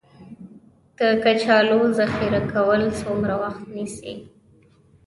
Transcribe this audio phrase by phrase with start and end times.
[0.97, 4.15] د کچالو ذخیره کول څومره وخت نیسي؟